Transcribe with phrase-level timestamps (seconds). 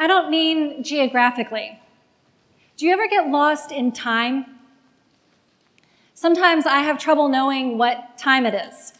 [0.00, 1.78] I don't mean geographically.
[2.78, 4.46] Do you ever get lost in time?
[6.14, 8.94] Sometimes I have trouble knowing what time it is.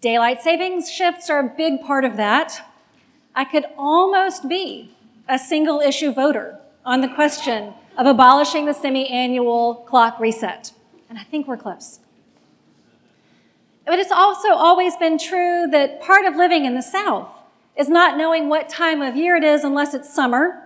[0.00, 2.70] Daylight savings shifts are a big part of that.
[3.34, 4.94] I could almost be
[5.28, 10.70] a single issue voter on the question of abolishing the semi annual clock reset.
[11.08, 11.98] And I think we're close.
[13.84, 17.40] But it's also always been true that part of living in the South
[17.76, 20.60] is not knowing what time of year it is unless it's summer.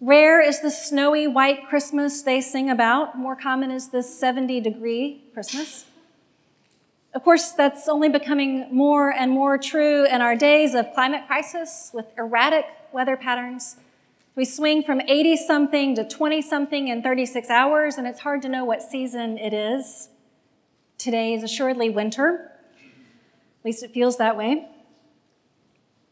[0.00, 3.18] Rare is the snowy white Christmas they sing about.
[3.18, 5.86] More common is the 70 degree Christmas.
[7.14, 11.90] Of course, that's only becoming more and more true in our days of climate crisis
[11.94, 13.76] with erratic weather patterns.
[14.34, 18.50] We swing from 80 something to 20 something in 36 hours, and it's hard to
[18.50, 20.10] know what season it is.
[20.98, 22.52] Today is assuredly winter.
[22.74, 24.68] At least it feels that way.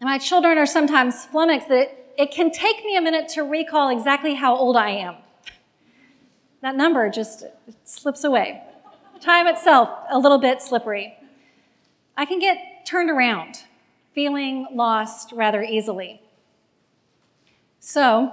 [0.00, 3.88] And my children are sometimes flummoxed that it can take me a minute to recall
[3.88, 5.16] exactly how old I am.
[6.62, 7.44] That number just
[7.84, 8.62] slips away.
[9.20, 11.14] Time itself, a little bit slippery.
[12.16, 13.64] I can get turned around,
[14.14, 16.20] feeling lost rather easily.
[17.80, 18.32] So,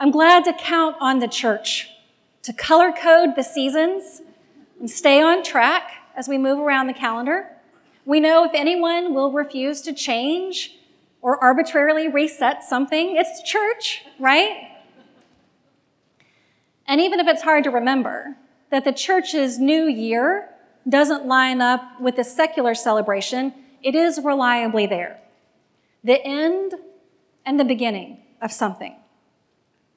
[0.00, 1.90] I'm glad to count on the church
[2.42, 4.22] to color code the seasons
[4.78, 7.48] and stay on track as we move around the calendar.
[8.06, 10.77] We know if anyone will refuse to change
[11.20, 14.68] or arbitrarily reset something, it's church, right?
[16.86, 18.36] And even if it's hard to remember
[18.70, 20.48] that the church's new year
[20.88, 23.52] doesn't line up with the secular celebration,
[23.82, 25.20] it is reliably there.
[26.02, 26.74] The end
[27.44, 28.96] and the beginning of something.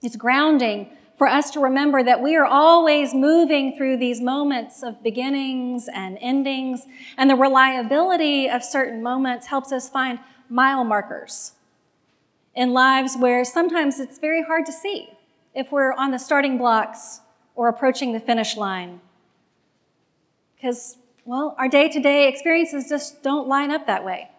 [0.02, 5.04] It's grounding for us to remember that we are always moving through these moments of
[5.04, 10.20] beginnings and endings, and the reliability of certain moments helps us find
[10.52, 11.54] mile markers
[12.54, 15.10] in lives where sometimes it's very hard to see
[15.56, 17.22] if we're on the starting blocks
[17.56, 19.00] or approaching the finish line.
[20.56, 24.30] Because, well, our day to day experiences just don't line up that way.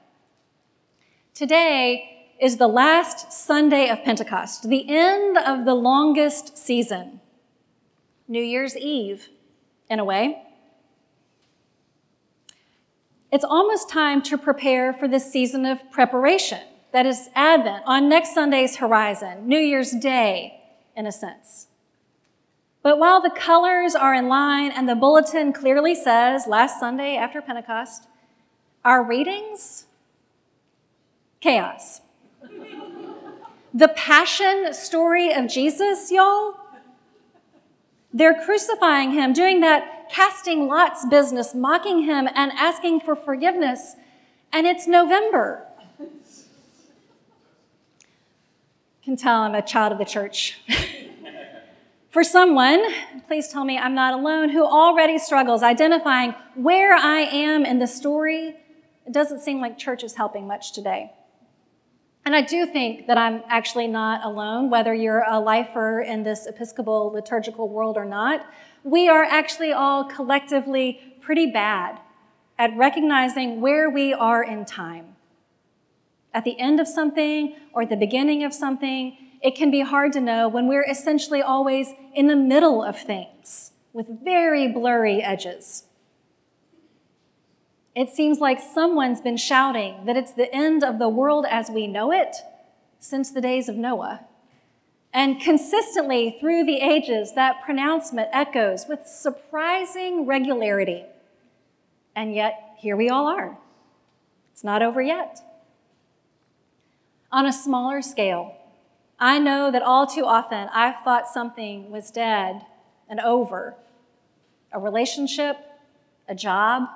[1.34, 7.20] Today is the last Sunday of Pentecost, the end of the longest season,
[8.28, 9.30] New Year's Eve,
[9.88, 10.42] in a way.
[13.32, 16.60] It's almost time to prepare for this season of preparation.
[16.92, 20.60] That is Advent on next Sunday's horizon, New Year's Day,
[20.94, 21.68] in a sense.
[22.82, 27.40] But while the colors are in line and the bulletin clearly says last Sunday after
[27.40, 28.06] Pentecost,
[28.84, 29.86] our readings,
[31.40, 32.02] chaos.
[33.72, 36.56] the passion story of Jesus, y'all,
[38.12, 43.96] they're crucifying him, doing that casting lots business, mocking him and asking for forgiveness.
[44.52, 45.66] And it's November.
[49.04, 50.60] Can tell I'm a child of the church.
[52.10, 52.84] for someone,
[53.26, 57.86] please tell me I'm not alone, who already struggles identifying where I am in the
[57.86, 58.56] story,
[59.06, 61.12] it doesn't seem like church is helping much today.
[62.24, 66.46] And I do think that I'm actually not alone, whether you're a lifer in this
[66.46, 68.46] Episcopal liturgical world or not.
[68.84, 72.00] We are actually all collectively pretty bad
[72.58, 75.16] at recognizing where we are in time.
[76.34, 80.12] At the end of something or at the beginning of something, it can be hard
[80.12, 85.84] to know when we're essentially always in the middle of things with very blurry edges.
[87.94, 91.86] It seems like someone's been shouting that it's the end of the world as we
[91.86, 92.36] know it
[92.98, 94.26] since the days of Noah.
[95.12, 101.04] And consistently through the ages, that pronouncement echoes with surprising regularity.
[102.16, 103.58] And yet, here we all are.
[104.52, 105.40] It's not over yet.
[107.30, 108.56] On a smaller scale,
[109.18, 112.62] I know that all too often I've thought something was dead
[113.08, 113.76] and over
[114.72, 115.58] a relationship,
[116.26, 116.88] a job,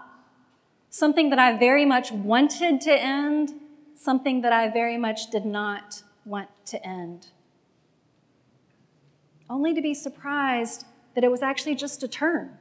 [0.90, 3.52] something that I very much wanted to end,
[3.94, 7.28] something that I very much did not want to end.
[9.48, 10.84] Only to be surprised
[11.14, 12.58] that it was actually just a turn.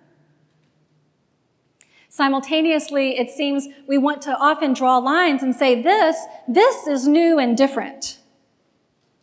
[2.08, 6.16] Simultaneously, it seems we want to often draw lines and say, this,
[6.48, 8.20] this is new and different.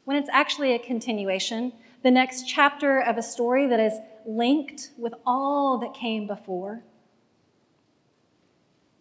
[0.05, 1.73] when it's actually a continuation,
[2.03, 3.95] the next chapter of a story that is
[4.27, 6.83] linked with all that came before.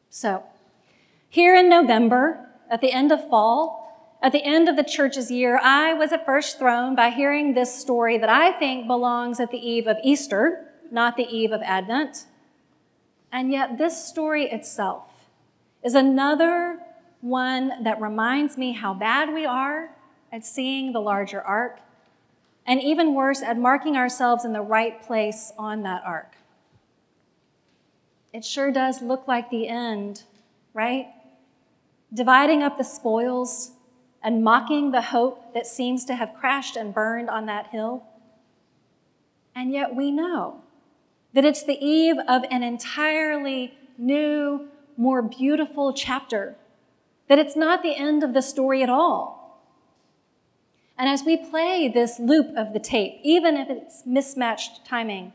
[0.09, 0.43] So,
[1.29, 3.90] here in November, at the end of fall,
[4.21, 7.73] at the end of the church's year, I was at first thrown by hearing this
[7.73, 12.25] story that I think belongs at the eve of Easter, not the eve of Advent.
[13.31, 15.07] And yet, this story itself
[15.83, 16.79] is another
[17.21, 19.89] one that reminds me how bad we are
[20.31, 21.79] at seeing the larger arc,
[22.65, 26.35] and even worse, at marking ourselves in the right place on that arc.
[28.33, 30.23] It sure does look like the end,
[30.73, 31.07] right?
[32.13, 33.71] Dividing up the spoils
[34.23, 38.03] and mocking the hope that seems to have crashed and burned on that hill.
[39.55, 40.61] And yet we know
[41.33, 46.55] that it's the eve of an entirely new, more beautiful chapter,
[47.27, 49.41] that it's not the end of the story at all.
[50.97, 55.33] And as we play this loop of the tape, even if it's mismatched timing,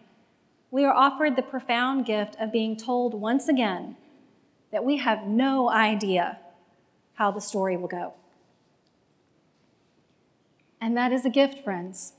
[0.70, 3.96] we are offered the profound gift of being told once again
[4.70, 6.38] that we have no idea
[7.14, 8.12] how the story will go.
[10.81, 12.14] And that is a gift, friends.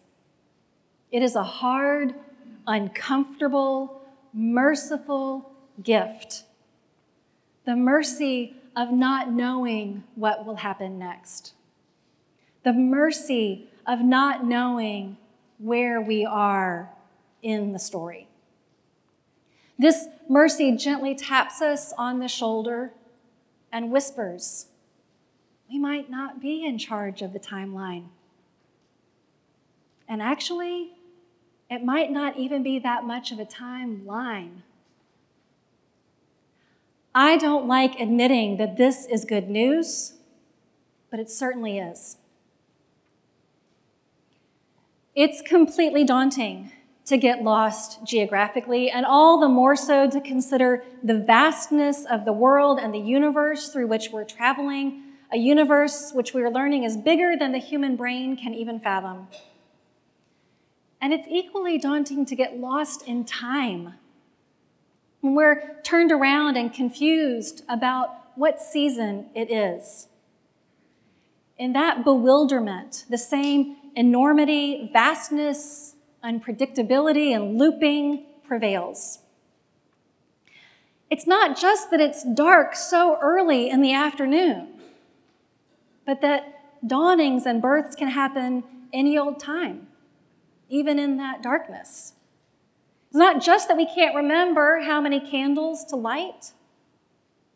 [1.11, 2.15] It is a hard,
[2.65, 4.01] uncomfortable,
[4.33, 5.51] merciful
[5.81, 6.43] gift.
[7.65, 11.53] The mercy of not knowing what will happen next.
[12.63, 15.17] The mercy of not knowing
[15.57, 16.91] where we are
[17.41, 18.27] in the story.
[19.79, 22.91] This mercy gently taps us on the shoulder
[23.71, 24.67] and whispers,
[25.69, 28.05] We might not be in charge of the timeline.
[30.07, 30.91] And actually,
[31.69, 34.61] it might not even be that much of a timeline.
[37.13, 40.13] I don't like admitting that this is good news,
[41.09, 42.17] but it certainly is.
[45.15, 46.71] It's completely daunting
[47.05, 52.33] to get lost geographically, and all the more so to consider the vastness of the
[52.33, 55.01] world and the universe through which we're traveling,
[55.31, 59.27] a universe which we are learning is bigger than the human brain can even fathom.
[60.99, 63.93] And it's equally daunting to get lost in time.
[65.21, 70.07] When we're turned around and confused about what season it is.
[71.57, 79.19] In that bewilderment, the same enormity, vastness, unpredictability, and looping prevails.
[81.09, 84.67] It's not just that it's dark so early in the afternoon,
[86.05, 86.53] but that
[86.85, 88.63] dawnings and births can happen
[88.93, 89.86] any old time,
[90.69, 92.13] even in that darkness.
[93.07, 96.51] It's not just that we can't remember how many candles to light,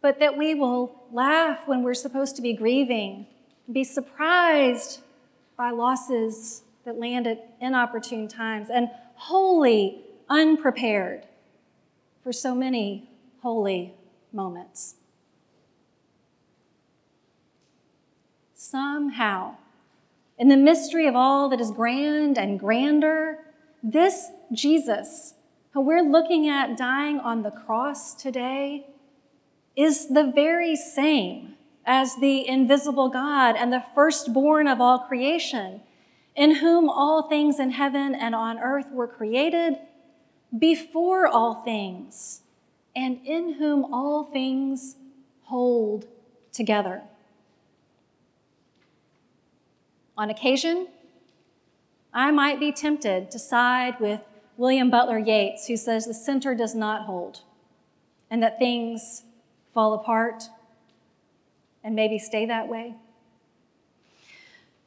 [0.01, 3.27] but that we will laugh when we're supposed to be grieving,
[3.71, 5.01] be surprised
[5.57, 11.27] by losses that land at inopportune times, and wholly unprepared
[12.23, 13.09] for so many
[13.41, 13.93] holy
[14.31, 14.95] moments.
[18.55, 19.57] Somehow,
[20.41, 23.37] in the mystery of all that is grand and grander,
[23.83, 25.35] this Jesus,
[25.73, 28.87] who we're looking at dying on the cross today,
[29.75, 31.53] is the very same
[31.85, 35.81] as the invisible God and the firstborn of all creation
[36.35, 39.75] in whom all things in heaven and on earth were created,
[40.57, 42.41] before all things,
[42.95, 44.95] and in whom all things
[45.43, 46.07] hold
[46.51, 47.03] together.
[50.21, 50.87] On occasion,
[52.13, 54.21] I might be tempted to side with
[54.55, 57.41] William Butler Yeats, who says the center does not hold
[58.29, 59.23] and that things
[59.73, 60.43] fall apart
[61.83, 62.93] and maybe stay that way.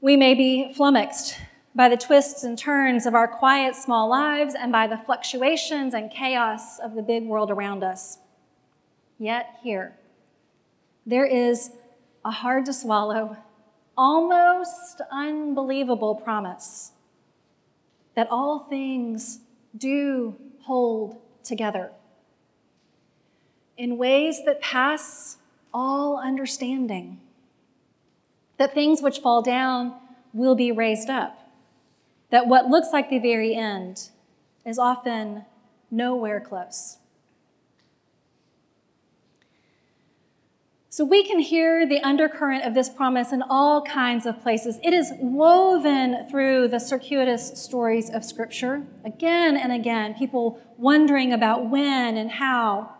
[0.00, 1.36] We may be flummoxed
[1.74, 6.12] by the twists and turns of our quiet small lives and by the fluctuations and
[6.12, 8.18] chaos of the big world around us.
[9.18, 9.96] Yet, here,
[11.04, 11.72] there is
[12.24, 13.36] a hard to swallow,
[13.96, 16.92] almost unbelievable promise
[18.14, 19.40] that all things
[19.76, 21.90] do hold together
[23.76, 25.38] in ways that pass
[25.72, 27.20] all understanding
[28.56, 29.94] that things which fall down
[30.32, 31.50] will be raised up,
[32.30, 34.10] that what looks like the very end
[34.64, 35.44] is often
[35.90, 36.98] nowhere close.
[40.94, 44.78] So we can hear the undercurrent of this promise in all kinds of places.
[44.80, 51.68] It is woven through the circuitous stories of Scripture, again and again, people wondering about
[51.68, 52.94] when and how.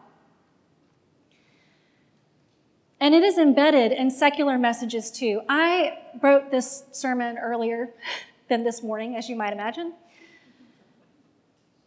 [2.98, 5.42] And it is embedded in secular messages too.
[5.48, 7.90] I wrote this sermon earlier
[8.48, 9.92] than this morning, as you might imagine.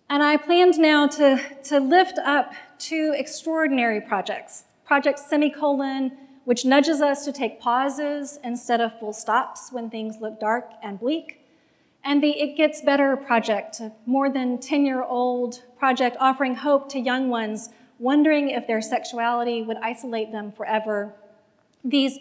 [0.09, 4.63] And I planned now to, to lift up two extraordinary projects.
[4.87, 6.13] Project Semicolon,
[6.45, 10.97] which nudges us to take pauses instead of full stops when things look dark and
[10.97, 11.41] bleak.
[12.05, 16.87] And the It Gets Better project, a more than 10 year old project offering hope
[16.91, 21.13] to young ones wondering if their sexuality would isolate them forever.
[21.83, 22.19] These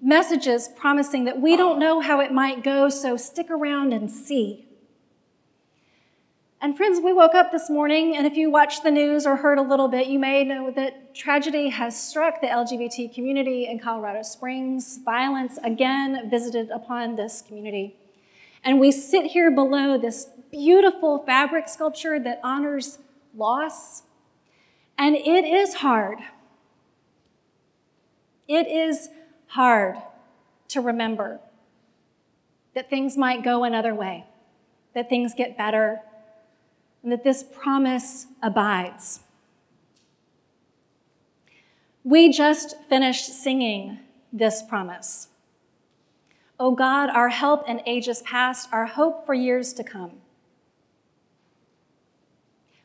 [0.00, 4.67] messages promising that we don't know how it might go, so stick around and see.
[6.60, 9.58] And friends, we woke up this morning, and if you watched the news or heard
[9.58, 14.22] a little bit, you may know that tragedy has struck the LGBT community in Colorado
[14.22, 14.98] Springs.
[15.04, 17.94] Violence again visited upon this community.
[18.64, 22.98] And we sit here below this beautiful fabric sculpture that honors
[23.36, 24.02] loss.
[24.98, 26.18] And it is hard.
[28.48, 29.10] It is
[29.46, 29.96] hard
[30.70, 31.38] to remember
[32.74, 34.26] that things might go another way,
[34.94, 36.00] that things get better,
[37.02, 39.20] and that this promise abides.
[42.04, 44.00] We just finished singing
[44.32, 45.28] this promise.
[46.60, 50.12] O God, our help in ages past, our hope for years to come.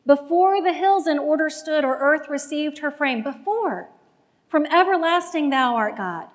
[0.06, 3.90] Before the hills in order stood or earth received her frame, before,
[4.48, 6.28] from everlasting thou art God,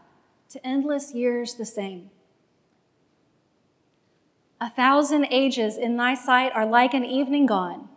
[0.49, 2.11] to endless years the same.
[4.61, 7.89] A thousand ages in thy sight are like an evening gone,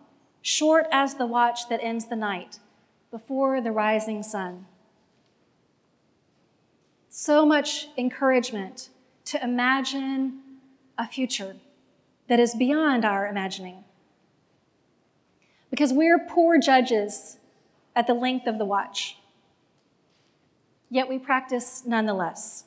[0.42, 2.60] short as the watch that ends the night,
[3.10, 4.68] before the rising sun.
[7.10, 8.90] So much encouragement
[9.26, 10.40] to imagine
[10.98, 11.56] a future
[12.28, 13.84] that is beyond our imagining.
[15.72, 17.38] Because we're poor judges
[17.96, 19.18] at the length of the watch.
[20.90, 22.66] Yet we practice nonetheless,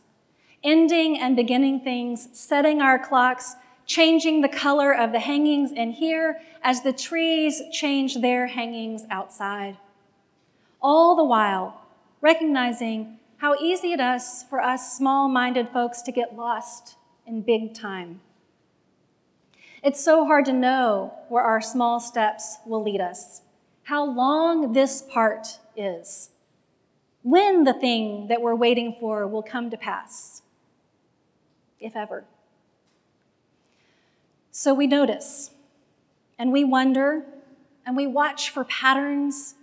[0.64, 6.40] ending and beginning things, setting our clocks, changing the color of the hangings in here
[6.62, 9.76] as the trees change their hangings outside.
[10.80, 11.82] All the while,
[12.20, 17.74] recognizing how easy it is for us small minded folks to get lost in big
[17.74, 18.20] time.
[19.82, 23.42] It's so hard to know where our small steps will lead us,
[23.82, 26.30] how long this part is,
[27.22, 30.40] when the thing that we're waiting for will come to pass,
[31.80, 32.24] if ever.
[34.56, 35.50] So we notice
[36.38, 37.24] and we wonder
[37.84, 39.56] and we watch for patterns,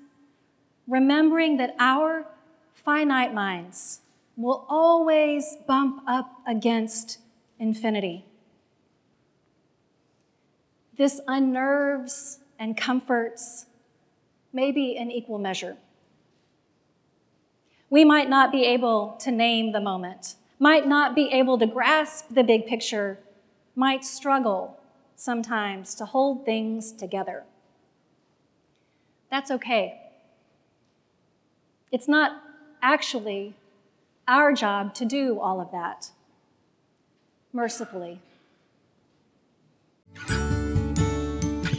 [0.86, 2.26] remembering that our
[2.74, 4.02] finite minds
[4.36, 7.20] will always bump up against
[7.58, 8.26] infinity.
[10.98, 13.68] This unnerves and comforts,
[14.52, 15.78] maybe in equal measure.
[17.90, 22.26] We might not be able to name the moment, might not be able to grasp
[22.30, 23.20] the big picture,
[23.74, 24.78] might struggle
[25.22, 27.44] sometimes to hold things together.
[29.30, 30.02] That's okay.
[31.92, 32.42] It's not
[32.82, 33.54] actually
[34.28, 36.10] our job to do all of that,
[37.54, 38.20] mercifully.